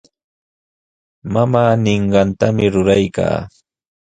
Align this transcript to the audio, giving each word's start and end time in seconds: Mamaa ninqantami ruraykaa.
Mamaa 1.33 1.71
ninqantami 1.83 2.65
ruraykaa. 2.73 3.37